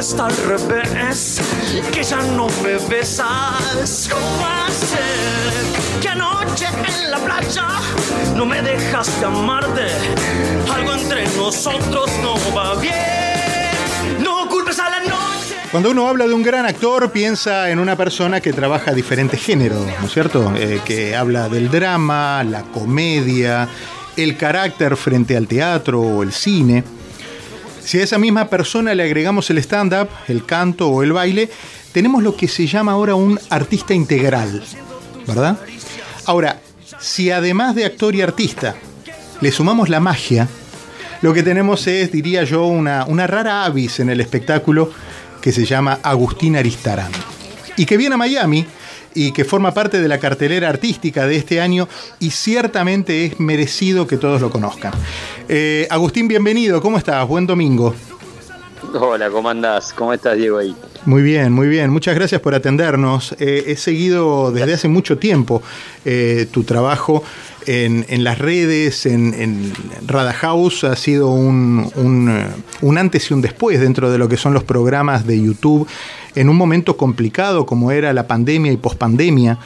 está 0.00 0.26
al 0.26 0.36
revés, 0.36 1.42
que 1.92 2.02
ya 2.02 2.22
no 2.34 2.46
me 2.62 2.78
besas. 2.88 4.08
¿Cómo 4.10 4.46
hacer 4.66 6.00
que 6.00 6.08
anoche 6.08 6.66
en 6.66 7.10
la 7.10 7.18
playa 7.18 7.66
no 8.34 8.46
me 8.46 8.62
dejas 8.62 9.20
de 9.20 9.26
amarte? 9.26 9.86
Algo 10.72 10.94
entre 10.94 11.26
nosotros 11.36 12.10
no 12.22 12.34
va 12.56 12.76
bien. 12.76 12.94
No 14.22 14.48
culpes 14.48 14.78
a 14.78 14.88
la 14.88 15.00
noche. 15.00 15.56
Cuando 15.70 15.90
uno 15.90 16.08
habla 16.08 16.26
de 16.26 16.32
un 16.32 16.42
gran 16.42 16.64
actor, 16.64 17.12
piensa 17.12 17.68
en 17.70 17.78
una 17.78 17.94
persona 17.94 18.40
que 18.40 18.54
trabaja 18.54 18.92
diferentes 18.92 19.42
géneros, 19.42 19.84
¿no 20.00 20.06
es 20.06 20.12
cierto? 20.12 20.50
Eh, 20.56 20.80
que 20.82 21.14
habla 21.14 21.50
del 21.50 21.70
drama, 21.70 22.42
la 22.42 22.62
comedia, 22.62 23.68
el 24.16 24.38
carácter 24.38 24.96
frente 24.96 25.36
al 25.36 25.46
teatro 25.46 26.00
o 26.00 26.22
el 26.22 26.32
cine. 26.32 26.84
Si 27.84 27.98
a 27.98 28.04
esa 28.04 28.18
misma 28.18 28.48
persona 28.48 28.94
le 28.94 29.02
agregamos 29.02 29.50
el 29.50 29.58
stand-up, 29.58 30.08
el 30.28 30.44
canto 30.44 30.88
o 30.88 31.02
el 31.02 31.12
baile, 31.12 31.50
tenemos 31.92 32.22
lo 32.22 32.36
que 32.36 32.48
se 32.48 32.66
llama 32.66 32.92
ahora 32.92 33.14
un 33.14 33.40
artista 33.50 33.94
integral, 33.94 34.62
¿verdad? 35.26 35.58
Ahora, 36.26 36.60
si 37.00 37.30
además 37.30 37.74
de 37.74 37.84
actor 37.84 38.14
y 38.14 38.22
artista 38.22 38.76
le 39.40 39.50
sumamos 39.50 39.88
la 39.88 40.00
magia, 40.00 40.48
lo 41.22 41.34
que 41.34 41.42
tenemos 41.42 41.86
es, 41.86 42.12
diría 42.12 42.44
yo, 42.44 42.66
una, 42.66 43.04
una 43.04 43.26
rara 43.26 43.64
avis 43.64 44.00
en 44.00 44.10
el 44.10 44.20
espectáculo 44.20 44.92
que 45.40 45.52
se 45.52 45.64
llama 45.64 45.98
Agustín 46.02 46.56
Aristarán. 46.56 47.10
Y 47.76 47.86
que 47.86 47.96
viene 47.96 48.14
a 48.14 48.18
Miami 48.18 48.66
y 49.14 49.32
que 49.32 49.44
forma 49.44 49.72
parte 49.72 50.00
de 50.00 50.08
la 50.08 50.18
cartelera 50.18 50.68
artística 50.68 51.26
de 51.26 51.36
este 51.36 51.60
año 51.60 51.88
y 52.18 52.30
ciertamente 52.30 53.26
es 53.26 53.40
merecido 53.40 54.06
que 54.06 54.16
todos 54.16 54.40
lo 54.40 54.50
conozcan. 54.50 54.92
Eh, 55.48 55.86
Agustín, 55.90 56.28
bienvenido, 56.28 56.80
¿cómo 56.80 56.98
estás? 56.98 57.26
Buen 57.26 57.46
domingo. 57.46 57.94
Hola, 58.92 59.30
¿cómo 59.30 59.48
andás? 59.48 59.92
¿Cómo 59.92 60.12
estás, 60.12 60.36
Diego, 60.36 60.58
ahí? 60.58 60.74
Muy 61.04 61.22
bien, 61.22 61.52
muy 61.52 61.68
bien. 61.68 61.90
Muchas 61.90 62.14
gracias 62.14 62.40
por 62.40 62.54
atendernos. 62.54 63.34
Eh, 63.38 63.64
he 63.68 63.76
seguido 63.76 64.50
desde 64.52 64.74
hace 64.74 64.88
mucho 64.88 65.16
tiempo 65.16 65.62
eh, 66.04 66.46
tu 66.50 66.64
trabajo 66.64 67.22
en, 67.66 68.04
en, 68.08 68.24
las 68.24 68.38
redes, 68.38 69.06
en, 69.06 69.34
en 69.34 69.72
Rada 70.06 70.32
House. 70.32 70.84
Ha 70.84 70.96
sido 70.96 71.30
un, 71.30 71.90
un, 71.94 72.44
un, 72.80 72.98
antes 72.98 73.30
y 73.30 73.34
un 73.34 73.42
después 73.42 73.80
dentro 73.80 74.10
de 74.10 74.18
lo 74.18 74.28
que 74.28 74.36
son 74.36 74.54
los 74.54 74.64
programas 74.64 75.26
de 75.26 75.40
YouTube 75.40 75.86
en 76.34 76.48
un 76.48 76.56
momento 76.56 76.96
complicado 76.96 77.66
como 77.66 77.90
era 77.90 78.12
la 78.12 78.26
pandemia 78.26 78.72
y 78.72 78.76
pospandemia. 78.76 79.58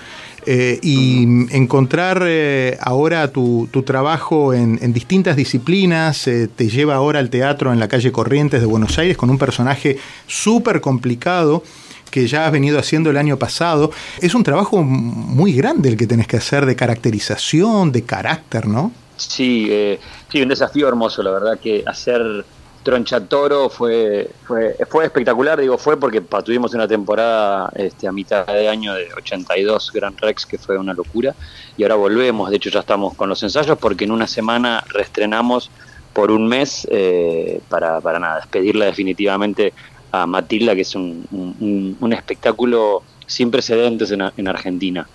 Eh, 0.46 0.78
y 0.82 1.22
encontrar 1.56 2.22
eh, 2.26 2.76
ahora 2.82 3.32
tu, 3.32 3.66
trabajo 3.86 4.52
en, 4.52 4.78
en 4.82 4.92
distintas 4.92 5.36
disciplinas 5.36 6.26
eh, 6.28 6.48
te 6.54 6.68
lleva 6.68 6.96
ahora 6.96 7.18
al 7.18 7.30
teatro 7.30 7.72
en 7.72 7.80
la 7.80 7.88
calle 7.88 8.12
Corrientes 8.12 8.60
de 8.60 8.66
Buenos 8.66 8.98
Aires 8.98 9.16
con 9.16 9.30
un 9.30 9.38
personaje 9.38 9.96
súper 10.26 10.82
complicado 10.82 11.62
que 12.10 12.26
ya 12.26 12.44
has 12.44 12.52
venido 12.52 12.78
haciendo 12.78 13.08
el 13.08 13.16
año 13.16 13.38
pasado. 13.38 13.90
Es 14.20 14.34
un 14.34 14.44
trabajo 14.44 14.82
muy 14.82 15.54
grande 15.54 15.88
el 15.88 15.96
que 15.96 16.06
tenés 16.06 16.26
que 16.26 16.36
hacer 16.36 16.66
de 16.66 16.76
caracterización, 16.76 17.90
de 17.90 18.02
carácter, 18.02 18.66
¿no? 18.66 18.92
Sí, 19.16 19.98
sí, 20.30 20.42
un 20.42 20.48
desafío 20.48 20.86
hermoso, 20.88 21.22
la 21.22 21.30
verdad 21.30 21.58
que 21.58 21.82
hacer 21.86 22.44
Troncha 22.84 23.18
Toro 23.18 23.70
fue, 23.70 24.30
fue, 24.46 24.76
fue 24.88 25.06
espectacular, 25.06 25.58
digo 25.58 25.78
fue 25.78 25.98
porque 25.98 26.20
tuvimos 26.20 26.74
una 26.74 26.86
temporada 26.86 27.72
este, 27.74 28.06
a 28.06 28.12
mitad 28.12 28.46
de 28.46 28.68
año 28.68 28.92
de 28.92 29.08
82 29.14 29.90
Grand 29.92 30.20
Rex 30.20 30.44
que 30.44 30.58
fue 30.58 30.76
una 30.76 30.92
locura 30.92 31.34
y 31.78 31.82
ahora 31.82 31.94
volvemos, 31.94 32.50
de 32.50 32.56
hecho 32.56 32.68
ya 32.68 32.80
estamos 32.80 33.14
con 33.14 33.30
los 33.30 33.42
ensayos 33.42 33.78
porque 33.78 34.04
en 34.04 34.10
una 34.10 34.26
semana 34.26 34.84
reestrenamos 34.88 35.70
por 36.12 36.30
un 36.30 36.46
mes 36.46 36.86
eh, 36.90 37.60
para, 37.70 38.02
para 38.02 38.18
nada, 38.18 38.36
despedirla 38.36 38.84
definitivamente 38.84 39.72
a 40.12 40.26
Matilda 40.26 40.74
que 40.74 40.82
es 40.82 40.94
un, 40.94 41.96
un, 41.98 42.12
espectáculo 42.12 43.02
sin 43.26 43.50
precedentes 43.50 44.10
en, 44.10 44.22
en 44.36 44.46
Argentina. 44.46 45.08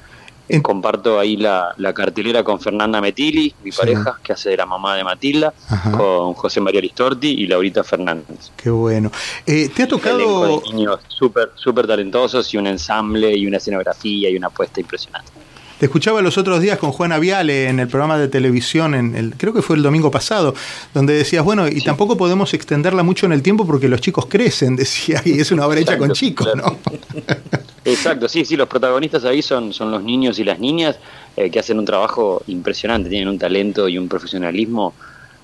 En... 0.50 0.62
Comparto 0.62 1.20
ahí 1.20 1.38
la, 1.38 1.74
la, 1.78 1.94
cartelera 1.94 2.44
con 2.44 2.60
Fernanda 2.60 3.00
Metili, 3.00 3.54
mi 3.64 3.72
sí. 3.72 3.78
pareja, 3.78 4.20
que 4.24 4.34
hace 4.34 4.50
de 4.50 4.58
la 4.58 4.66
mamá 4.66 4.96
de 4.96 5.04
Matilda, 5.04 5.54
Ajá. 5.70 5.92
con 5.92 6.34
José 6.34 6.60
María 6.60 6.82
Listorti 6.82 7.28
y 7.28 7.48
Laurita 7.48 7.84
Fernández. 7.84 8.52
Qué 8.58 8.70
bueno. 8.70 9.12
Eh, 9.46 9.70
¿Te 9.70 9.84
ha 9.84 9.88
tocado...? 9.88 10.58
Un 10.58 10.76
niños 10.76 11.00
súper 11.08 11.52
super 11.56 11.86
talentosos 11.86 12.52
y 12.54 12.58
un 12.58 12.68
ensamble 12.68 13.36
y 13.36 13.46
una 13.46 13.58
escenografía 13.58 14.30
y 14.30 14.36
una 14.36 14.48
apuesta 14.48 14.82
impresionante. 14.82 15.32
Te 15.80 15.86
escuchaba 15.86 16.22
los 16.22 16.38
otros 16.38 16.60
días 16.62 16.78
con 16.78 16.92
Juana 16.92 17.20
Viale 17.20 17.70
en 17.70 17.80
el 17.80 17.88
programa 17.88 18.18
de 18.18 18.28
televisión, 18.28 18.94
en 18.94 19.16
el, 19.16 19.36
creo 19.36 19.54
que 19.54 19.62
fue 19.62 19.78
el 19.78 19.82
domingo 19.82 20.12
pasado, 20.12 20.54
donde 20.94 21.14
decías, 21.14 21.44
bueno, 21.46 21.70
y 21.70 21.80
sí. 21.80 21.86
tampoco 21.86 22.18
podemos 22.18 22.54
extenderla 22.54 23.02
mucho 23.02 23.26
en 23.26 23.32
el 23.32 23.42
tiempo 23.42 23.66
porque 23.66 23.88
los 23.88 24.02
chicos 24.02 24.26
crecen, 24.26 24.76
decía, 24.76 25.22
y 25.24 25.40
es 25.40 25.52
una 25.52 25.66
obra 25.66 25.80
hecha 25.80 25.98
con 25.98 26.12
chicos, 26.12 26.50
¿no? 26.54 26.78
Exacto, 27.86 28.28
sí, 28.28 28.44
sí, 28.44 28.58
los 28.58 28.68
protagonistas 28.68 29.24
ahí 29.24 29.42
son, 29.42 29.72
son 29.72 29.90
los 29.90 30.04
niños 30.04 30.38
y 30.40 30.44
las 30.44 30.60
niñas 30.60 30.98
eh, 31.38 31.50
que 31.50 31.60
hacen 31.60 31.80
un 31.80 31.86
trabajo 31.86 32.44
impresionante, 32.48 33.10
tienen 33.10 33.30
un 33.30 33.40
talento 33.40 33.88
y 33.88 33.98
un 33.98 34.10
profesionalismo, 34.10 34.94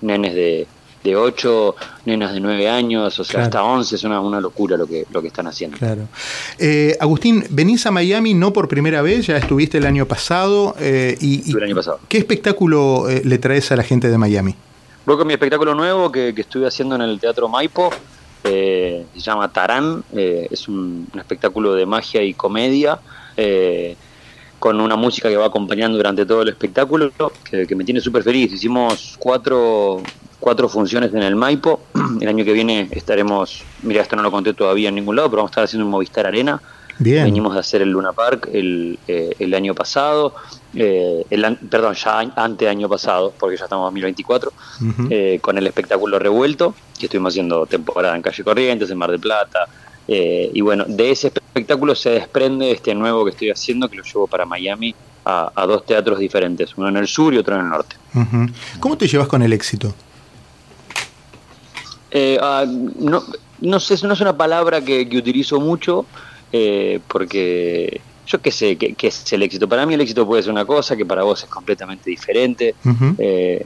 nenes 0.02 0.36
de, 0.36 0.68
de 1.06 1.16
8, 1.16 1.76
nenas 2.06 2.34
de 2.34 2.40
9 2.40 2.68
años, 2.68 3.20
o 3.20 3.24
sea, 3.24 3.34
claro. 3.34 3.46
hasta 3.46 3.64
11, 3.64 3.96
es 3.96 4.04
una, 4.04 4.20
una, 4.20 4.42
locura 4.42 4.76
lo 4.76 4.88
que, 4.88 5.06
lo 5.12 5.22
que 5.22 5.28
están 5.28 5.46
haciendo. 5.46 5.78
Claro. 5.78 6.08
Eh, 6.58 6.98
Agustín, 7.00 7.46
venís 7.52 7.86
a 7.86 7.92
Miami 7.92 8.34
no 8.34 8.52
por 8.52 8.68
primera 8.68 9.04
vez, 9.04 9.28
ya 9.28 9.38
estuviste 9.38 9.78
el 9.78 9.86
año 9.86 10.08
pasado. 10.08 10.76
Eh, 10.80 11.16
y, 11.22 11.56
el 11.56 11.64
año 11.64 11.76
pasado. 11.76 12.00
¿Qué 12.10 12.18
espectáculo 12.18 13.08
eh, 13.08 13.22
le 13.24 13.38
traes 13.38 13.72
a 13.72 13.76
la 13.76 13.84
gente 13.84 14.10
de 14.10 14.18
Miami? 14.18 14.56
Voy 15.06 15.16
con 15.16 15.28
mi 15.28 15.34
espectáculo 15.34 15.76
nuevo 15.76 16.12
que, 16.12 16.34
que 16.34 16.42
estuve 16.42 16.68
haciendo 16.68 16.96
en 16.96 17.02
el 17.02 17.20
Teatro 17.20 17.48
Maipo, 17.48 17.92
eh, 18.44 19.06
se 19.14 19.22
llama 19.22 19.54
Tarán, 19.54 20.04
eh, 20.16 20.48
es 20.50 20.68
un, 20.68 21.08
un, 21.14 21.20
espectáculo 21.20 21.76
de 21.76 21.86
magia 21.86 22.24
y 22.24 22.34
comedia, 22.34 23.00
con 24.58 24.82
una 24.82 24.96
música 24.96 25.30
que 25.30 25.38
va 25.38 25.46
acompañando 25.46 25.98
durante 25.98 26.26
todo 26.26 26.42
el 26.42 26.50
espectáculo, 26.50 27.12
que, 27.48 27.68
que 27.68 27.76
me 27.76 27.84
tiene 27.84 28.02
súper 28.02 28.24
feliz. 28.24 28.52
Hicimos 28.52 29.16
cuatro, 29.20 30.02
cuatro 30.46 30.70
funciones 30.70 31.12
en 31.12 31.24
el 31.24 31.36
Maipo, 31.36 31.80
el 32.22 32.28
año 32.28 32.46
que 32.46 32.54
viene 32.54 32.88
estaremos, 32.92 33.64
mira, 33.82 34.04
esto 34.04 34.16
no 34.16 34.22
lo 34.22 34.30
conté 34.30 34.54
todavía 34.54 34.90
en 34.90 34.96
ningún 34.96 35.16
lado, 35.16 35.28
pero 35.28 35.38
vamos 35.38 35.50
a 35.50 35.54
estar 35.54 35.64
haciendo 35.64 35.86
un 35.86 35.92
Movistar 35.92 36.28
Arena. 36.28 36.62
Bien. 37.00 37.24
Venimos 37.24 37.56
de 37.56 37.62
hacer 37.62 37.82
el 37.82 37.90
Luna 37.90 38.14
Park 38.14 38.50
el, 38.54 39.00
eh, 39.08 39.36
el 39.40 39.56
año 39.56 39.74
pasado, 39.74 40.36
eh, 40.76 41.26
el, 41.32 41.58
perdón, 41.68 41.96
ya 41.96 42.20
ante 42.36 42.70
año 42.70 42.88
pasado, 42.88 43.34
porque 43.40 43.58
ya 43.58 43.64
estamos 43.64 43.90
en 43.90 43.96
2024, 43.96 44.52
uh 44.52 44.84
-huh. 44.84 45.08
eh, 45.10 45.40
con 45.42 45.58
el 45.58 45.66
espectáculo 45.66 46.20
revuelto, 46.20 46.76
que 47.00 47.08
estuvimos 47.08 47.34
haciendo 47.34 47.66
temporada 47.66 48.16
en 48.16 48.22
Calle 48.22 48.44
Corrientes, 48.44 48.92
en 48.92 49.00
Mar 49.00 49.10
del 49.10 49.20
Plata. 49.20 49.66
Eh, 50.08 50.52
y 50.54 50.62
bueno, 50.62 50.86
de 50.88 51.10
ese 51.10 51.30
espectáculo 51.30 51.96
se 51.96 52.12
desprende 52.12 52.70
este 52.70 52.94
nuevo 52.94 53.26
que 53.26 53.32
estoy 53.32 53.50
haciendo, 53.50 53.90
que 53.90 53.96
lo 53.98 54.04
llevo 54.04 54.28
para 54.28 54.46
Miami 54.46 54.94
a, 55.26 55.52
a 55.56 55.66
dos 55.66 55.88
teatros 55.88 56.20
diferentes, 56.20 56.78
uno 56.78 56.90
en 56.90 56.98
el 56.98 57.08
sur 57.08 57.34
y 57.34 57.40
otro 57.40 57.56
en 57.56 57.62
el 57.62 57.70
norte. 57.70 57.96
Uh 58.14 58.20
-huh. 58.20 58.54
¿Cómo 58.80 58.96
te 58.96 59.08
llevas 59.08 59.28
con 59.28 59.42
el 59.42 59.52
éxito? 59.52 59.96
Uh, 62.16 62.66
no, 62.98 63.24
no 63.60 63.80
sé, 63.80 63.96
no 64.08 64.14
es 64.14 64.22
una 64.22 64.38
palabra 64.38 64.82
que, 64.82 65.08
que 65.08 65.18
utilizo 65.18 65.60
mucho, 65.60 66.06
eh, 66.52 67.00
porque 67.08 68.00
yo 68.26 68.42
qué 68.42 68.52
sé, 68.52 68.78
¿qué, 68.78 68.94
¿qué, 68.94 69.08
es 69.08 69.34
el 69.34 69.44
éxito? 69.44 69.68
Para 69.68 69.86
mí 69.86 69.94
el 69.94 70.02
éxito 70.02 70.26
puede 70.26 70.44
ser 70.44 70.52
una 70.52 70.66
cosa 70.66 70.96
que 70.96 71.06
para 71.06 71.24
vos 71.24 71.44
es 71.44 71.50
completamente 71.50 72.10
diferente. 72.10 72.76
Uh 72.84 72.90
-huh. 72.90 73.16
eh, 73.18 73.66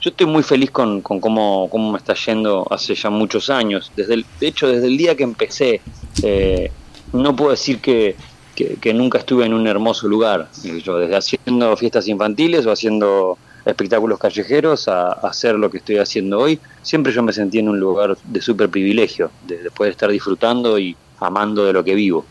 yo 0.00 0.10
estoy 0.10 0.26
muy 0.26 0.44
feliz 0.44 0.70
con, 0.70 1.00
con 1.00 1.20
cómo, 1.20 1.68
cómo, 1.70 1.90
me 1.90 1.98
está 1.98 2.14
yendo 2.14 2.66
hace 2.70 2.94
ya 2.94 3.10
muchos 3.10 3.50
años. 3.50 3.90
Desde 3.96 4.14
el, 4.14 4.26
de 4.40 4.46
hecho, 4.46 4.68
desde 4.68 4.86
el 4.86 4.96
día 4.96 5.16
que 5.16 5.24
empecé, 5.24 5.80
eh, 6.22 6.70
no 7.12 7.34
puedo 7.34 7.50
decir 7.50 7.80
que, 7.80 8.14
que, 8.54 8.76
que, 8.76 8.94
nunca 8.94 9.18
estuve 9.18 9.44
en 9.44 9.54
un 9.54 9.66
hermoso 9.66 10.06
lugar. 10.06 10.48
Yo, 10.84 10.98
desde 10.98 11.16
haciendo 11.16 11.76
fiestas 11.76 12.06
infantiles 12.06 12.64
o 12.64 12.70
haciendo 12.70 13.38
espectáculos 13.70 14.18
callejeros 14.18 14.88
a, 14.88 15.08
a, 15.08 15.28
hacer 15.28 15.54
lo 15.56 15.70
que 15.70 15.78
estoy 15.78 15.98
haciendo 15.98 16.38
hoy, 16.38 16.58
siempre 16.82 17.12
yo 17.12 17.22
me 17.22 17.32
sentí 17.32 17.58
en 17.58 17.68
un 17.68 17.78
lugar 17.78 18.16
de 18.24 18.40
súper 18.40 18.68
privilegio, 18.68 19.30
de, 19.46 19.58
de 19.62 19.70
poder 19.70 19.92
estar 19.92 20.10
disfrutando 20.10 20.78
y, 20.78 20.96
amando 21.20 21.64
de 21.64 21.72
lo 21.72 21.84
que 21.84 21.94
vivo. 21.94 22.24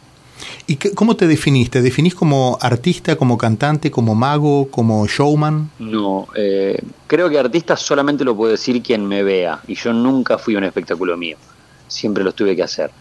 ¿Y 0.68 0.76
qué, 0.76 0.92
cómo 0.92 1.16
te 1.16 1.28
definís? 1.28 1.70
¿Te 1.70 1.82
definís 1.82 2.14
como 2.14 2.58
artista, 2.62 3.16
como 3.16 3.38
cantante, 3.38 3.90
como 3.90 4.14
mago, 4.16 4.70
como 4.70 5.08
showman? 5.08 5.72
No, 5.80 6.28
eh, 6.36 6.80
creo 7.08 7.30
que 7.30 7.40
artista 7.40 7.76
solamente 7.76 8.24
lo 8.24 8.36
puede 8.36 8.54
decir 8.54 8.82
quien 8.82 9.06
me 9.06 9.24
vea, 9.24 9.62
y 9.68 9.76
yo 9.76 9.94
nunca 9.94 10.38
fui 10.38 10.56
un 10.56 10.64
espectáculo 10.64 11.18
mío, 11.18 11.38
siempre 11.88 12.24
los 12.24 12.36
tuve 12.36 12.56
que 12.56 12.64
hacer. 12.64 12.92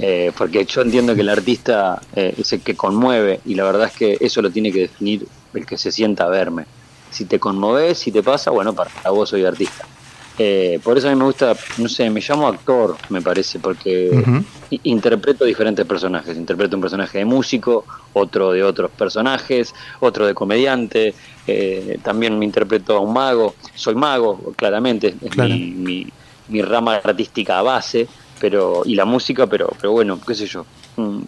Eh, 0.00 0.32
porque 0.36 0.64
yo 0.64 0.82
entiendo 0.82 1.14
que 1.14 1.20
el 1.20 1.28
artista 1.28 2.02
eh, 2.16 2.34
es 2.36 2.52
el 2.52 2.60
que 2.60 2.74
conmueve, 2.74 3.40
y 3.46 3.54
la 3.54 3.64
verdad 3.64 3.86
es 3.86 3.92
que 3.92 4.18
eso 4.20 4.42
lo 4.42 4.50
tiene 4.50 4.72
que 4.72 4.80
definir 4.80 5.26
el 5.54 5.64
que 5.64 5.78
se 5.78 5.92
sienta 5.92 6.24
a 6.24 6.28
verme. 6.28 6.64
Si 7.10 7.24
te 7.24 7.38
conmoves, 7.38 7.98
si 7.98 8.12
te 8.12 8.22
pasa, 8.22 8.50
bueno, 8.50 8.72
para 8.74 8.90
vos 9.10 9.28
soy 9.28 9.44
artista. 9.44 9.84
Eh, 10.42 10.80
por 10.82 10.96
eso 10.96 11.06
a 11.06 11.10
mí 11.10 11.16
me 11.16 11.26
gusta, 11.26 11.54
no 11.76 11.86
sé, 11.86 12.08
me 12.08 12.22
llamo 12.26 12.48
actor, 12.48 12.96
me 13.10 13.20
parece, 13.20 13.58
porque 13.58 14.08
uh 14.10 14.16
-huh. 14.20 14.44
interpreto 14.84 15.44
diferentes 15.44 15.84
personajes. 15.84 16.34
Interpreto 16.34 16.76
un 16.76 16.80
personaje 16.80 17.18
de 17.18 17.26
músico, 17.26 17.84
otro 18.14 18.52
de 18.52 18.62
otros 18.62 18.90
personajes, 18.90 19.74
otro 20.00 20.26
de 20.26 20.32
comediante, 20.32 21.14
eh, 21.46 21.98
también 22.02 22.38
me 22.38 22.46
interpreto 22.46 22.96
a 22.96 23.00
un 23.00 23.12
mago. 23.12 23.54
Soy 23.74 23.94
mago, 23.94 24.54
claramente, 24.56 25.14
es 25.20 25.30
claro. 25.30 25.52
mi, 25.52 25.72
mi, 25.72 26.06
mi, 26.48 26.62
rama 26.62 26.94
artística 26.94 27.60
base. 27.60 28.08
pero 28.40 28.82
y 28.86 28.94
la 28.94 29.04
música, 29.04 29.46
pero, 29.46 29.68
pero 29.78 29.92
bueno, 29.92 30.18
qué 30.26 30.34
sé 30.34 30.46
yo. 30.46 30.64
Mm, 30.96 31.20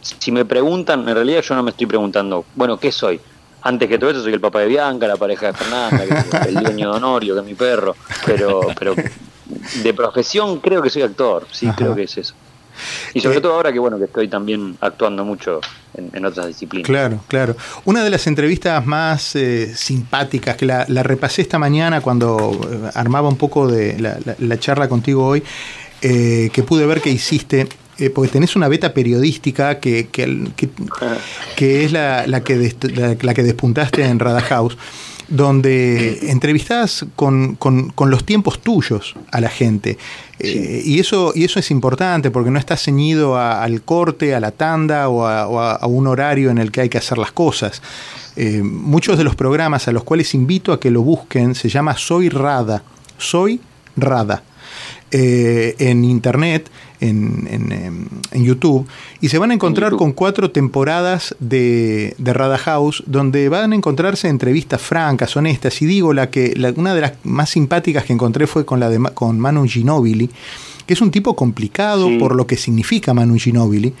si 0.00 0.30
me 0.30 0.44
preguntan, 0.44 1.08
en 1.08 1.14
realidad 1.16 1.42
yo 1.42 1.56
no 1.56 1.64
me 1.64 1.72
estoy 1.72 1.88
preguntando, 1.88 2.44
bueno, 2.54 2.78
¿qué 2.78 2.92
soy? 2.92 3.20
Antes 3.62 3.88
que 3.88 3.98
todo 3.98 4.10
eso 4.10 4.22
soy 4.22 4.32
el 4.32 4.40
papá 4.40 4.60
de 4.60 4.68
Bianca, 4.68 5.06
la 5.06 5.16
pareja 5.16 5.46
de 5.46 5.52
Fernanda, 5.52 6.04
el 6.46 6.54
dueño 6.54 6.90
de 6.90 6.96
Honorio, 6.96 7.34
que 7.34 7.40
es 7.40 7.46
mi 7.46 7.54
perro, 7.54 7.94
pero, 8.24 8.60
pero 8.78 8.94
de 9.82 9.94
profesión 9.94 10.60
creo 10.60 10.82
que 10.82 10.90
soy 10.90 11.02
actor, 11.02 11.46
sí, 11.50 11.68
creo 11.76 11.94
que 11.94 12.04
es 12.04 12.16
eso. 12.16 12.34
Y 13.14 13.20
sobre 13.20 13.38
eh, 13.38 13.40
todo 13.40 13.54
ahora 13.54 13.72
que 13.72 13.78
bueno 13.78 13.98
que 13.98 14.04
estoy 14.04 14.28
también 14.28 14.76
actuando 14.80 15.24
mucho 15.24 15.60
en, 15.94 16.24
otras 16.24 16.46
disciplinas. 16.46 16.86
Claro, 16.86 17.20
claro. 17.28 17.56
Una 17.84 18.02
de 18.04 18.10
las 18.10 18.26
entrevistas 18.26 18.84
más 18.86 19.36
eh, 19.36 19.74
simpáticas 19.74 20.56
que 20.56 20.66
la, 20.66 20.84
repasé 21.02 21.42
esta 21.42 21.58
mañana 21.58 22.00
cuando 22.00 22.58
eh, 22.70 22.90
armaba 22.94 23.28
un 23.28 23.36
poco 23.36 23.68
de 23.68 23.98
la, 23.98 24.58
charla 24.58 24.88
contigo 24.88 25.26
hoy, 25.26 25.42
que 26.00 26.64
pude 26.66 26.86
ver 26.86 27.02
que 27.02 27.10
hiciste 27.10 27.68
porque 28.14 28.30
tenés 28.30 28.56
una 28.56 28.68
beta 28.68 28.94
periodística 28.94 29.78
que, 29.78 30.08
que, 30.08 30.48
que, 31.56 31.84
es 31.84 31.92
la, 31.92 32.26
la 32.26 32.42
que 32.42 32.74
la, 33.20 33.34
que 33.34 33.42
despuntaste 33.42 34.04
en 34.04 34.18
Rada 34.18 34.40
House 34.40 34.78
donde 35.30 36.30
entrevistás 36.30 37.06
con, 37.14 37.56
los 37.96 38.24
tiempos 38.24 38.60
tuyos 38.60 39.14
a 39.30 39.40
la 39.40 39.48
gente. 39.48 39.96
Eh, 40.40 40.82
y, 40.84 40.98
eso, 40.98 41.32
y 41.34 41.44
eso 41.44 41.60
es 41.60 41.70
importante 41.70 42.30
porque 42.30 42.50
no 42.50 42.58
estás 42.58 42.82
ceñido 42.82 43.38
al 43.38 43.82
corte, 43.82 44.34
a 44.34 44.40
la 44.40 44.50
tanda 44.50 45.08
o 45.08 45.26
a, 45.26 45.86
un 45.86 46.08
horario 46.08 46.50
en 46.50 46.58
el 46.58 46.72
que 46.72 46.82
hay 46.82 46.88
que 46.88 46.98
hacer 46.98 47.16
las 47.16 47.30
cosas. 47.30 47.80
Eh, 48.36 48.60
muchos 48.62 49.16
de 49.18 49.24
los 49.24 49.36
programas 49.36 49.86
a 49.86 49.92
los 49.92 50.02
cuales 50.02 50.34
invito 50.34 50.72
a 50.72 50.80
que 50.80 50.90
lo 50.90 51.02
busquen 51.02 51.54
se 51.54 51.68
llama 51.68 51.96
Soy 51.96 52.28
Rada. 52.28 52.82
Soy 53.16 53.60
Rada. 53.96 54.42
Eh, 55.12 55.76
en 55.78 56.04
internet, 56.04 56.70
en, 57.00 57.46
em, 57.50 58.06
en, 58.32 58.44
YouTube, 58.44 58.86
y 59.20 59.28
se 59.28 59.38
van 59.38 59.50
a 59.50 59.54
encontrar 59.54 59.92
con 59.96 60.12
cuatro 60.12 60.50
temporadas 60.50 61.34
de, 61.40 62.14
de, 62.18 62.32
Rada 62.32 62.58
House, 62.58 63.02
donde 63.06 63.48
van 63.48 63.72
a 63.72 63.76
encontrarse 63.76 64.28
entrevistas 64.28 64.80
francas, 64.80 65.36
honestas, 65.36 65.80
y 65.82 65.86
digo, 65.86 66.12
la 66.12 66.30
que 66.30 66.54
una 66.76 66.94
de 66.94 67.00
las 67.00 67.12
más 67.24 67.50
simpáticas 67.50 68.04
que 68.04 68.12
encontré 68.12 68.46
fue 68.46 68.64
con, 68.64 68.80
la 68.80 68.90
de, 68.90 68.98
con 69.14 69.38
Manu 69.40 69.66
Ginobili, 69.66 70.30
que 70.90 70.94
es 70.94 71.00
un 71.02 71.12
tipo 71.12 71.36
complicado 71.36 72.08
por 72.18 72.34
lo 72.34 72.48
que 72.48 72.56
significa 72.56 73.14
Manu 73.14 73.38
Ginobili, 73.38 73.94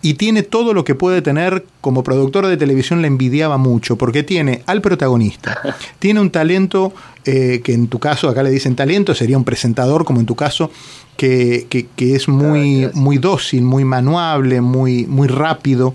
y 0.00 0.14
tiene 0.14 0.42
todo 0.42 0.72
lo 0.72 0.84
que 0.84 0.94
puede 0.94 1.20
tener 1.20 1.66
como 1.82 2.02
productor 2.02 2.46
de 2.46 2.56
televisión 2.56 3.02
le 3.02 3.08
envidiaba 3.08 3.58
mucho, 3.58 3.96
porque 3.96 4.22
tiene 4.22 4.62
al 4.64 4.80
protagonista, 4.80 5.60
tiene 5.98 6.18
un 6.18 6.30
talento 6.30 6.94
eh, 7.26 7.60
que 7.62 7.74
en 7.74 7.88
tu 7.88 7.98
caso, 7.98 8.26
acá 8.26 8.42
le 8.42 8.48
dicen 8.48 8.74
talento, 8.74 9.14
sería 9.14 9.36
un 9.36 9.44
presentador 9.44 10.06
como 10.06 10.20
en 10.20 10.24
tu 10.24 10.34
caso, 10.34 10.70
que, 11.18 11.66
que, 11.68 12.14
es 12.14 12.26
muy, 12.26 12.88
muy 12.94 13.18
dócil, 13.18 13.60
muy 13.60 13.84
manuable, 13.84 14.62
muy, 14.62 15.04
muy 15.04 15.28
rápido, 15.28 15.94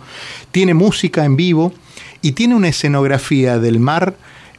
tiene 0.52 0.76
música 0.76 1.26
en 1.26 1.38
vivo 1.38 1.74
y 2.22 2.34
tiene 2.34 2.54
una 2.54 2.68
escenografía 2.68 3.58
del 3.58 3.80
mar 3.80 4.16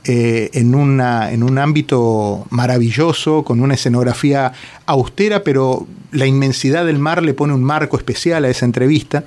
eh, 0.07 0.51
en, 0.53 0.75
una, 0.75 1.33
en 1.33 1.43
un 1.43 1.59
ámbito 1.59 2.47
maravilloso, 2.51 3.43
con 3.43 3.61
una 3.61 3.75
escenografía 3.75 4.53
austera, 4.87 5.43
pero 5.43 5.87
la 6.13 6.27
inmensidad 6.27 6.87
del 6.87 6.99
mar 6.99 7.23
le 7.23 7.35
pone 7.35 7.55
un 7.55 7.65
marco 7.65 7.97
especial 7.97 8.45
a 8.45 8.49
esa 8.49 8.65
entrevista. 8.65 9.25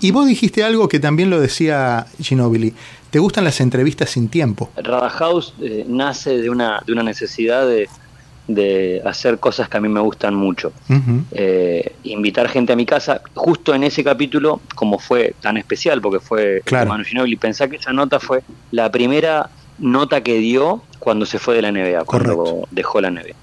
Y 0.00 0.10
vos 0.10 0.26
dijiste 0.26 0.64
algo 0.64 0.88
que 0.88 1.00
también 1.00 1.30
lo 1.30 1.40
decía 1.40 2.06
Ginobili. 2.20 2.74
¿Te 3.10 3.18
gustan 3.18 3.44
las 3.44 3.60
entrevistas 3.60 4.10
sin 4.10 4.28
tiempo? 4.28 4.70
Rada 4.76 5.08
House 5.08 5.54
eh, 5.60 5.84
nace 5.88 6.38
de 6.38 6.50
una, 6.50 6.82
de 6.84 6.92
una 6.92 7.02
necesidad 7.02 7.66
de, 7.66 7.88
de, 8.46 9.02
hacer 9.04 9.38
cosas 9.38 9.68
que 9.68 9.76
a 9.76 9.80
mí 9.80 9.88
me 9.88 10.00
gustan 10.00 10.34
mucho. 10.34 10.72
Eh, 11.32 11.94
invitar 12.04 12.48
gente 12.48 12.72
a 12.72 12.76
mi 12.76 12.86
casa, 12.86 13.20
justo 13.34 13.74
en 13.74 13.84
ese 13.84 14.04
capítulo, 14.04 14.60
como 14.74 14.98
fue 14.98 15.34
tan 15.40 15.56
especial, 15.56 16.00
porque 16.00 16.20
fue 16.20 16.62
claro. 16.64 16.90
Manu 16.90 17.04
Ginobili, 17.04 17.36
pensá 17.36 17.68
que 17.68 17.76
esa 17.76 17.92
nota 17.92 18.20
fue 18.20 18.42
la 18.70 18.90
primera 18.90 19.50
nota 19.78 20.22
que 20.22 20.38
dio 20.38 20.82
cuando 20.98 21.26
se 21.26 21.38
fue 21.38 21.54
de 21.54 21.62
la 21.62 21.72
NBA, 21.72 22.04
cuando 22.04 22.66
dejó 22.70 23.00
la 23.00 23.10
NBA. 23.10 23.34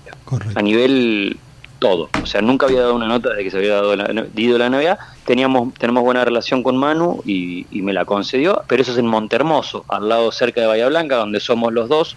A 0.56 0.62
nivel 0.62 1.38
todo. 1.81 2.09
O 2.21 2.25
sea, 2.27 2.42
nunca 2.42 2.68
había 2.68 2.81
dado 2.81 2.95
una 2.95 3.07
nota 3.07 3.33
de 3.33 3.44
que 3.44 3.51
se 3.51 3.57
había 3.57 3.74
dado 3.74 3.95
la, 3.95 4.07
la 4.13 4.69
NBA. 4.69 4.98
Teníamos, 5.25 5.74
tenemos 5.74 6.03
buena 6.03 6.24
relación 6.24 6.62
con 6.63 6.77
Manu 6.77 7.21
y, 7.25 7.65
me 7.71 7.92
la 7.92 8.06
concedió, 8.06 8.62
pero 8.68 8.83
eso 8.83 8.92
es 8.92 9.00
en 9.00 9.07
Montermoso, 9.07 9.83
al 9.88 10.07
lado 10.07 10.31
cerca 10.31 10.62
de 10.62 10.68
Bahía 10.68 10.88
Blanca, 10.88 11.15
donde 11.15 11.39
somos 11.39 11.74
los 11.74 11.89
dos. 11.89 12.15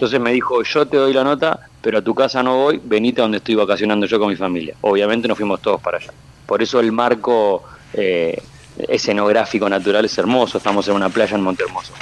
Entonces 0.00 0.18
me 0.18 0.32
dijo, 0.32 0.62
yo 0.62 0.86
te 0.86 0.96
doy 0.96 1.12
la 1.12 1.22
nota, 1.22 1.68
pero 1.82 1.98
a 1.98 2.02
tu 2.02 2.14
casa 2.14 2.42
no 2.42 2.56
voy, 2.56 2.80
venite 2.82 3.20
a 3.20 3.24
donde 3.24 3.36
estoy 3.36 3.54
vacacionando 3.54 4.06
yo 4.06 4.18
con 4.18 4.30
mi 4.30 4.34
familia. 4.34 4.74
Obviamente 4.80 5.28
nos 5.28 5.36
fuimos 5.36 5.60
todos 5.60 5.78
para 5.78 5.98
allá. 5.98 6.10
Por 6.46 6.62
eso 6.62 6.80
el 6.80 6.90
marco 6.90 7.62
eh, 7.92 8.42
escenográfico 8.88 9.68
natural 9.68 10.06
es 10.06 10.16
hermoso, 10.16 10.56
estamos 10.56 10.88
en 10.88 10.94
una 10.94 11.10
playa 11.10 11.36
en 11.36 11.42
Montermoso. 11.42 11.92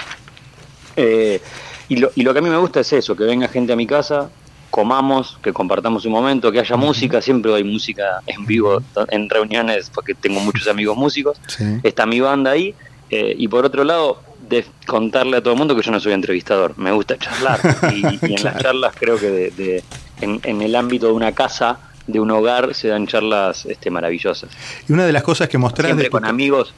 Eh, 0.94 1.42
y, 1.88 1.96
lo, 1.96 2.12
y 2.14 2.22
lo 2.22 2.32
que 2.32 2.38
a 2.38 2.42
mí 2.42 2.48
me 2.48 2.56
gusta 2.58 2.78
es 2.78 2.92
eso, 2.92 3.16
que 3.16 3.24
venga 3.24 3.48
gente 3.48 3.72
a 3.72 3.76
mi 3.76 3.88
casa, 3.88 4.30
comamos, 4.70 5.36
que 5.42 5.52
compartamos 5.52 6.04
un 6.04 6.12
momento, 6.12 6.52
que 6.52 6.60
haya 6.60 6.76
música, 6.76 7.20
siempre 7.20 7.52
hay 7.52 7.64
música 7.64 8.22
en 8.28 8.46
vivo 8.46 8.80
en 9.08 9.28
reuniones 9.28 9.90
porque 9.92 10.14
tengo 10.14 10.38
muchos 10.38 10.68
amigos 10.68 10.96
músicos, 10.96 11.40
está 11.82 12.06
mi 12.06 12.20
banda 12.20 12.52
ahí, 12.52 12.76
eh, 13.10 13.34
y 13.36 13.48
por 13.48 13.64
otro 13.64 13.82
lado, 13.82 14.20
de 14.48 14.64
contarle 14.86 15.38
a 15.38 15.42
todo 15.42 15.52
el 15.54 15.58
mundo 15.58 15.76
que 15.76 15.82
yo 15.82 15.90
no 15.90 16.00
soy 16.00 16.12
entrevistador, 16.12 16.76
me 16.78 16.92
gusta 16.92 17.16
charlar, 17.18 17.60
y, 17.94 18.34
en 18.34 18.44
las 18.44 18.58
charlas 18.58 18.94
creo 18.98 19.18
que 19.18 19.30
de, 19.50 19.84
en, 20.20 20.62
el 20.62 20.74
ámbito 20.74 21.06
de 21.06 21.12
una 21.12 21.32
casa, 21.32 21.80
de 22.06 22.20
un 22.20 22.30
hogar, 22.30 22.74
se 22.74 22.88
dan 22.88 23.06
charlas 23.06 23.66
este, 23.66 23.90
maravillosas. 23.90 24.50
Y 24.88 24.92
una 24.92 25.04
de 25.04 25.12
las 25.12 25.22
cosas 25.22 25.48
que 25.48 25.58
mostrás... 25.58 25.88
Siempre 25.88 26.10
con 26.10 26.24
amigos 26.24 26.74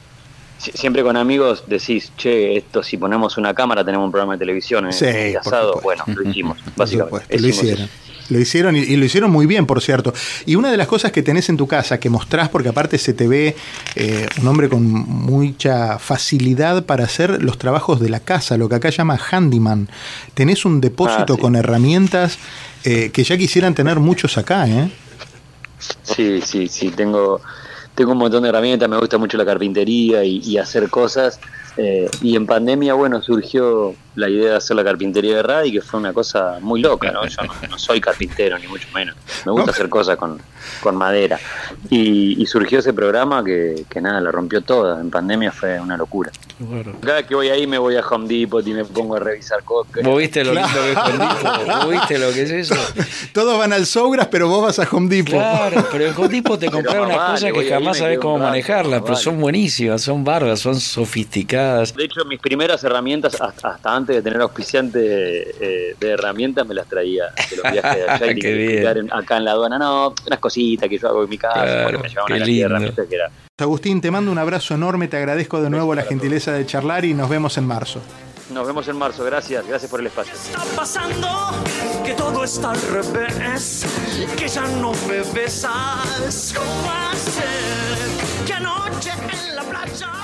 siempre 0.61 1.01
con 1.03 1.17
amigos 1.17 1.63
decís, 1.67 2.11
che, 2.17 2.55
esto 2.55 2.83
si 2.83 2.97
ponemos 2.97 3.37
una 3.37 3.53
cámara 3.53 3.83
tenemos 3.83 4.05
un 4.05 4.11
programa 4.11 4.33
de 4.33 4.39
televisión 4.39 4.85
en 4.85 4.93
sí, 4.93 5.35
asado. 5.35 5.79
Bueno, 5.81 6.03
lo 6.07 6.29
hicimos, 6.29 6.59
básicamente. 6.75 7.39
Lo 7.39 7.47
hicieron. 7.47 7.89
Lo 8.31 8.39
hicieron 8.39 8.75
y, 8.75 8.95
lo 8.95 9.03
hicieron 9.05 9.29
muy 9.29 9.45
bien, 9.45 9.65
por 9.65 9.81
cierto. 9.81 10.13
Y 10.45 10.55
una 10.55 10.71
de 10.71 10.77
las 10.77 10.87
cosas 10.87 11.11
que 11.11 11.21
tenés 11.21 11.49
en 11.49 11.57
tu 11.57 11.67
casa, 11.67 11.99
que 11.99 12.09
mostrás, 12.09 12.47
porque 12.47 12.69
aparte 12.69 12.97
se 12.97 13.13
te 13.13 13.27
ve 13.27 13.55
eh, 13.95 14.25
un 14.41 14.47
hombre 14.47 14.69
con 14.69 14.83
mucha 14.83 15.99
facilidad 15.99 16.85
para 16.85 17.03
hacer 17.03 17.43
los 17.43 17.57
trabajos 17.57 17.99
de 17.99 18.09
la 18.09 18.21
casa, 18.21 18.57
lo 18.57 18.69
que 18.69 18.75
acá 18.75 18.89
llama 18.89 19.19
handyman. 19.19 19.89
Tenés 20.33 20.63
un 20.63 20.79
depósito 20.79 21.33
ah, 21.33 21.37
con 21.37 21.55
herramientas 21.57 22.37
eh, 22.85 23.11
que 23.11 23.23
ya 23.25 23.37
quisieran 23.37 23.75
tener 23.75 23.99
muchos 23.99 24.37
acá, 24.37 24.67
¿eh? 24.67 24.89
Sí, 26.03 26.41
sí, 26.41 26.67
sí, 26.67 26.89
tengo 26.89 27.41
tengo 27.95 28.13
un 28.13 28.17
montón 28.17 28.43
de 28.43 28.49
herramientas, 28.49 28.87
me 28.89 28.97
gusta 28.97 29.17
mucho 29.17 29.37
la 29.37 29.45
carpintería 29.45 30.23
y, 30.23 30.57
hacer 30.57 30.89
cosas. 30.89 31.39
Eh, 31.77 32.09
y 32.21 32.35
en 32.35 32.45
pandemia, 32.45 32.93
bueno, 32.93 33.21
surgió 33.21 33.93
la 34.15 34.29
idea 34.29 34.51
de 34.51 34.55
hacer 34.57 34.75
la 34.75 34.83
carpintería 34.83 35.37
de 35.37 35.43
radio, 35.43 35.81
que 35.81 35.85
fue 35.85 35.99
una 35.99 36.13
cosa 36.13 36.57
muy 36.61 36.81
loca, 36.81 37.11
¿no? 37.11 37.25
Yo 37.25 37.41
no, 37.69 37.77
soy 37.77 38.01
carpintero, 38.01 38.57
ni 38.59 38.67
mucho 38.67 38.87
menos. 38.93 39.15
Me 39.45 39.51
gusta 39.51 39.71
hacer 39.71 39.89
cosas 39.89 40.17
con, 40.17 40.41
con 40.81 40.95
madera. 40.95 41.39
Y, 41.89 42.45
surgió 42.45 42.79
ese 42.79 42.91
programa 42.91 43.43
que, 43.45 43.85
que, 43.89 44.01
nada, 44.01 44.19
la 44.19 44.29
rompió 44.29 44.61
toda. 44.61 44.99
En 44.99 45.09
pandemia 45.09 45.51
fue 45.53 45.79
una 45.79 45.95
locura. 45.95 46.31
Cada 47.01 47.25
que 47.25 47.33
voy 47.33 47.49
ahí 47.49 47.65
me 47.65 47.77
voy 47.77 47.95
a 47.95 48.01
Home 48.01 48.27
Depot 48.27 48.65
y 48.65 48.73
me 48.73 48.85
pongo 48.85 49.15
a 49.15 49.19
revisar 49.19 49.63
cosas. 49.63 50.03
¿Vos 50.03 50.17
viste 50.17 50.43
lo 50.43 50.53
lindo 50.53 50.69
que 50.69 50.91
es 50.91 50.97
Home 50.97 51.17
Depot? 51.17 51.83
¿Vos 51.83 51.89
viste 51.89 52.19
lo 52.19 52.33
que 52.33 52.41
es 52.43 52.51
eso? 52.51 52.75
Todos 53.33 53.57
van 53.57 53.73
al 53.73 53.85
Sogras, 53.85 54.27
pero 54.27 54.47
vos 54.47 54.61
vas 54.63 54.79
a 54.79 54.87
Home 54.91 55.07
Depot. 55.07 55.33
Claro, 55.33 55.85
pero 55.91 56.05
en 56.07 56.15
Home 56.15 56.29
Depot 56.29 56.59
te 56.59 56.69
compras 56.69 56.95
unas 56.95 57.31
cosas 57.31 57.53
que 57.53 57.69
jamás 57.69 57.97
sabés 57.97 58.19
cómo 58.19 58.37
manejarlas, 58.39 59.01
pero 59.01 59.15
son 59.15 59.39
buenísimas, 59.39 60.01
son 60.01 60.23
bárbaras, 60.23 60.59
son 60.59 60.79
sofisticadas. 60.79 61.95
De 61.95 62.03
hecho, 62.03 62.25
mis 62.25 62.39
primeras 62.39 62.83
herramientas, 62.83 63.39
hasta, 63.39 63.79
antes 63.83 64.00
de 64.05 64.21
tener 64.21 64.41
auspiciante 64.41 64.99
eh, 64.99 65.95
de 65.99 66.09
herramientas, 66.09 66.67
me 66.67 66.73
las 66.73 66.87
traía 66.87 67.25
de 67.49 67.55
los 67.57 67.71
viajes 67.71 67.95
de 67.95 68.09
allá 68.09 68.31
y 68.31 69.07
acá 69.11 69.37
en 69.37 69.45
la 69.45 69.51
aduana. 69.51 69.77
No, 69.77 70.13
unas 70.25 70.39
cositas 70.39 70.89
que 70.89 70.97
yo 70.97 71.07
hago 71.07 71.23
en 71.23 71.29
mi 71.29 71.37
casa, 71.37 71.63
claro, 71.63 71.99
me 71.99 72.09
llevaban 72.09 72.33
una 72.33 72.45
de 72.45 72.59
herramientas 72.59 73.07
que 73.07 73.15
era 73.15 73.31
Agustín, 73.61 74.01
te 74.01 74.09
mando 74.09 74.31
un 74.31 74.37
abrazo 74.37 74.73
enorme, 74.73 75.07
te 75.07 75.17
agradezco 75.17 75.61
de 75.61 75.69
nuevo 75.69 75.93
la 75.93 76.03
gentileza 76.03 76.51
de 76.51 76.65
charlar 76.65 77.05
y 77.05 77.13
nos 77.13 77.29
vemos 77.29 77.57
en 77.57 77.67
marzo. 77.67 78.01
Nos 78.51 78.67
vemos 78.67 78.87
en 78.87 78.97
marzo, 78.97 79.23
gracias, 79.23 79.65
gracias 79.67 79.89
por 79.89 79.99
el 79.99 80.07
espacio. 80.07 80.33
Está 80.33 80.63
pasando 80.75 81.27
que 82.03 82.13
todo 82.13 82.43
está 82.43 82.71
al 82.71 82.81
revés, 82.81 83.85
que 84.35 84.47
ya 84.47 84.63
no 84.81 84.91
me 85.07 85.21
besas. 85.33 86.53
¿Cómo 86.55 86.87
va 86.87 87.11
a 87.11 87.15
ser 87.15 88.45
que 88.45 88.53
anoche 88.53 89.11
en 89.11 89.55
la 89.55 89.63
playa 89.63 90.20